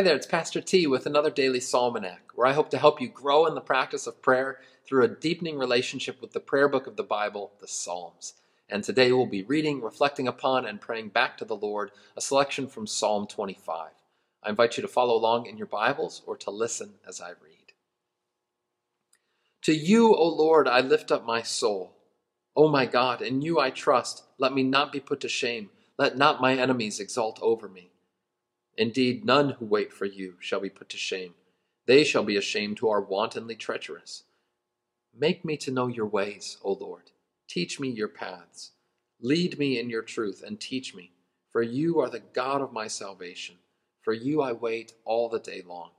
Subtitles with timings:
[0.00, 3.08] Hi there, it's Pastor T with another daily Psalmanac, where I hope to help you
[3.08, 6.96] grow in the practice of prayer through a deepening relationship with the prayer book of
[6.96, 8.32] the Bible, the Psalms.
[8.70, 12.66] And today we'll be reading, reflecting upon, and praying back to the Lord a selection
[12.66, 13.90] from Psalm 25.
[14.42, 17.74] I invite you to follow along in your Bibles or to listen as I read.
[19.64, 21.92] To you, O Lord, I lift up my soul.
[22.56, 24.24] O my God, in you I trust.
[24.38, 25.68] Let me not be put to shame.
[25.98, 27.90] Let not my enemies exult over me.
[28.80, 31.34] Indeed, none who wait for you shall be put to shame.
[31.84, 34.22] They shall be ashamed who are wantonly treacherous.
[35.14, 37.10] Make me to know your ways, O Lord.
[37.46, 38.70] Teach me your paths.
[39.20, 41.12] Lead me in your truth and teach me,
[41.50, 43.56] for you are the God of my salvation.
[44.00, 45.90] For you I wait all the day long.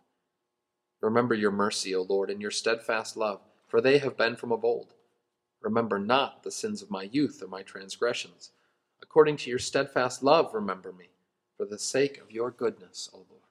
[1.01, 4.65] Remember your mercy, O Lord, and your steadfast love, for they have been from of
[4.65, 4.95] old.
[5.61, 8.49] Remember not the sins of my youth or my transgressions.
[9.03, 11.09] According to your steadfast love, remember me
[11.61, 13.43] for the sake of your goodness, O Lord.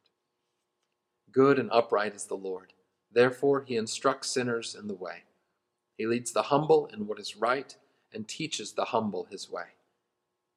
[1.31, 2.73] Good and upright is the Lord.
[3.13, 5.23] Therefore, he instructs sinners in the way.
[5.97, 7.73] He leads the humble in what is right
[8.13, 9.77] and teaches the humble his way.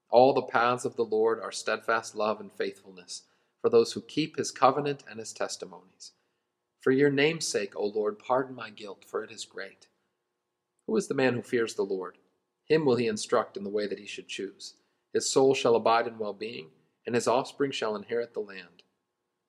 [0.09, 3.22] All the paths of the Lord are steadfast love and faithfulness
[3.62, 6.14] for those who keep his covenant and his testimonies.
[6.81, 9.86] For your name's sake, O Lord, pardon my guilt, for it is great.
[10.88, 12.18] Who is the man who fears the Lord?
[12.66, 14.74] Him will he instruct in the way that he should choose.
[15.14, 16.72] His soul shall abide in well being
[17.06, 18.84] and his offspring shall inherit the land.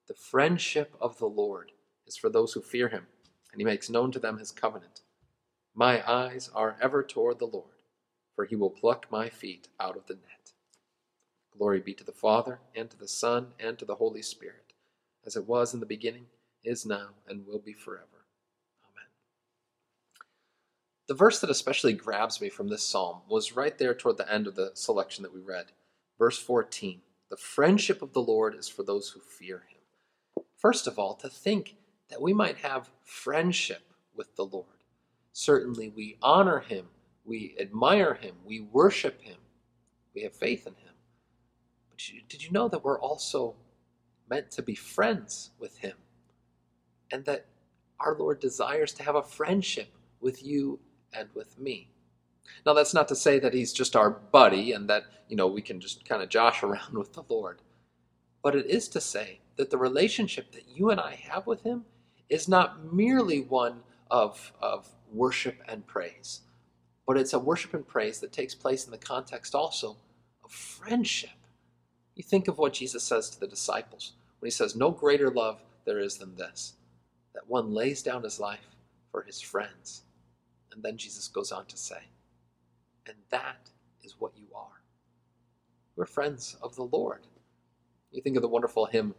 [0.07, 1.73] The friendship of the Lord
[2.07, 3.07] is for those who fear him,
[3.53, 5.01] and he makes known to them his covenant.
[5.75, 7.83] My eyes are ever toward the Lord,
[8.35, 10.53] for he will pluck my feet out of the net.
[11.57, 14.73] Glory be to the Father, and to the Son, and to the Holy Spirit,
[15.25, 16.27] as it was in the beginning,
[16.65, 18.27] is now, and will be forever.
[18.85, 19.09] Amen.
[21.07, 24.47] The verse that especially grabs me from this psalm was right there toward the end
[24.47, 25.67] of the selection that we read,
[26.19, 27.01] verse 14.
[27.35, 30.45] The friendship of the Lord is for those who fear him.
[30.57, 31.75] First of all, to think
[32.09, 33.83] that we might have friendship
[34.15, 34.85] with the Lord.
[35.33, 36.87] Certainly, we honor him,
[37.25, 39.39] we admire him, we worship him,
[40.15, 40.95] we have faith in him.
[41.91, 41.99] But
[42.29, 43.57] did you know that we're also
[44.31, 45.97] meant to be friends with him?
[47.11, 47.47] And that
[47.99, 49.89] our Lord desires to have a friendship
[50.21, 50.79] with you
[51.13, 51.91] and with me.
[52.67, 55.63] Now, that's not to say that he's just our buddy and that, you know, we
[55.63, 57.61] can just kind of josh around with the Lord.
[58.43, 61.85] But it is to say that the relationship that you and I have with him
[62.29, 66.41] is not merely one of, of worship and praise,
[67.07, 69.97] but it's a worship and praise that takes place in the context also
[70.43, 71.31] of friendship.
[72.15, 75.61] You think of what Jesus says to the disciples when he says, No greater love
[75.85, 76.75] there is than this,
[77.35, 78.69] that one lays down his life
[79.11, 80.03] for his friends.
[80.73, 81.99] And then Jesus goes on to say,
[83.07, 83.71] and that
[84.03, 84.83] is what you are.
[85.97, 87.27] We're friends of the Lord.
[88.11, 89.15] You think of the wonderful hymn,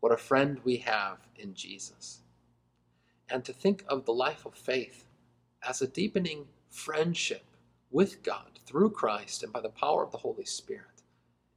[0.00, 2.20] What a Friend We Have in Jesus.
[3.30, 5.06] And to think of the life of faith
[5.66, 7.44] as a deepening friendship
[7.90, 11.02] with God through Christ and by the power of the Holy Spirit.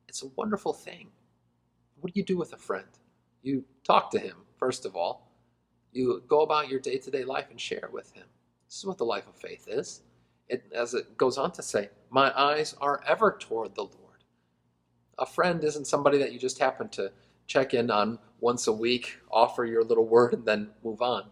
[0.08, 1.08] It's a wonderful thing.
[2.00, 2.88] What do you do with a friend?
[3.42, 5.32] You talk to him, first of all.
[5.92, 8.26] You go about your day to day life and share with him.
[8.68, 10.02] This is what the life of faith is
[10.50, 14.24] it, as it goes on to say, my eyes are ever toward the Lord.
[15.18, 17.12] A friend isn't somebody that you just happen to
[17.48, 21.26] check in on once a week, offer your little word, and then move on.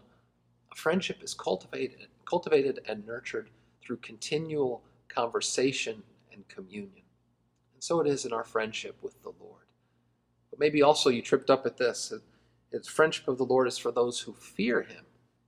[0.72, 3.50] A friendship is cultivated, cultivated and nurtured
[3.82, 6.02] through continual conversation
[6.32, 7.04] and communion.
[7.74, 9.66] And so it is in our friendship with the Lord.
[10.50, 12.12] But maybe also you tripped up at this.
[12.70, 15.04] His friendship of the Lord is for those who fear him.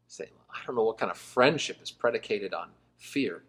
[0.07, 3.43] Say, I don't know what kind of friendship is predicated on fear.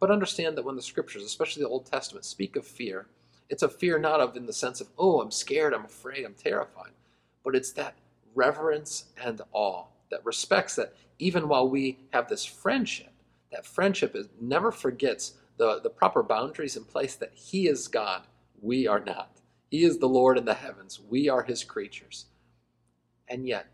[0.00, 3.06] But understand that when the scriptures, especially the Old Testament, speak of fear,
[3.50, 6.34] it's a fear not of in the sense of, oh, I'm scared, I'm afraid, I'm
[6.34, 6.92] terrified,
[7.44, 7.94] but it's that
[8.34, 13.12] reverence and awe, that respects that even while we have this friendship,
[13.52, 18.22] that friendship is, never forgets the, the proper boundaries in place that He is God,
[18.62, 19.30] we are not.
[19.70, 22.26] He is the Lord in the heavens, we are His creatures.
[23.28, 23.66] And yet,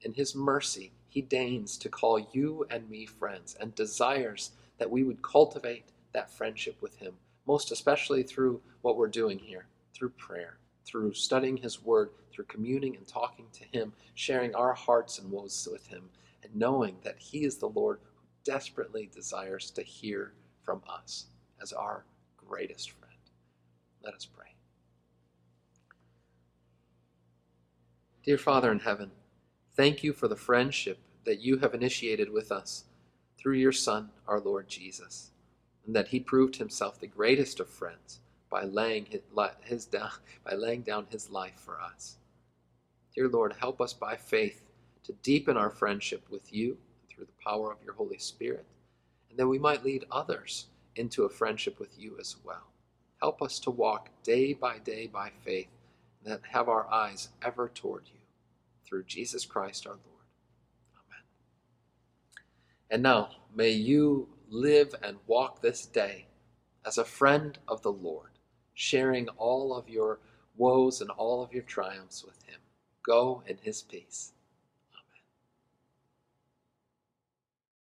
[0.00, 5.02] in His mercy, He deigns to call you and me friends and desires that we
[5.02, 7.14] would cultivate that friendship with Him,
[7.46, 12.96] most especially through what we're doing here, through prayer, through studying His Word, through communing
[12.96, 16.10] and talking to Him, sharing our hearts and woes with Him,
[16.42, 21.28] and knowing that He is the Lord who desperately desires to hear from us
[21.62, 22.04] as our
[22.36, 23.14] greatest friend.
[24.04, 24.52] Let us pray.
[28.22, 29.12] Dear Father in heaven,
[29.74, 32.84] thank you for the friendship that you have initiated with us
[33.36, 35.32] through your Son, our Lord Jesus,
[35.84, 39.20] and that he proved himself the greatest of friends by laying his,
[39.64, 39.86] his
[40.44, 42.16] by laying down his life for us.
[43.14, 44.62] Dear Lord, help us by faith
[45.04, 46.78] to deepen our friendship with you
[47.08, 48.66] through the power of your Holy Spirit,
[49.30, 52.68] and that we might lead others into a friendship with you as well.
[53.20, 55.68] Help us to walk day by day by faith,
[56.22, 58.20] and that have our eyes ever toward you.
[58.84, 60.15] Through Jesus Christ our Lord.
[62.90, 66.26] And now, may you live and walk this day
[66.84, 68.30] as a friend of the Lord,
[68.74, 70.20] sharing all of your
[70.56, 72.60] woes and all of your triumphs with him.
[73.02, 74.32] Go in his peace.